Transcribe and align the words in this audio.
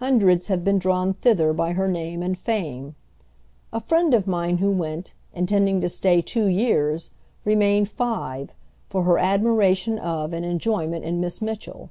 Hundreds 0.00 0.48
have 0.48 0.64
been 0.64 0.76
drawn 0.76 1.14
thither 1.14 1.52
by 1.52 1.70
her 1.72 1.86
name 1.86 2.20
and 2.20 2.36
fame. 2.36 2.96
A 3.72 3.78
friend 3.78 4.12
of 4.12 4.26
mine 4.26 4.58
who 4.58 4.72
went, 4.72 5.14
intending 5.32 5.80
to 5.82 5.88
stay 5.88 6.20
two 6.20 6.46
years, 6.46 7.10
remained 7.44 7.88
five, 7.88 8.50
for 8.88 9.04
her 9.04 9.18
admiration 9.18 9.96
of 9.96 10.32
and 10.32 10.44
enjoyment 10.44 11.04
in 11.04 11.20
Miss 11.20 11.40
Mitchell. 11.40 11.90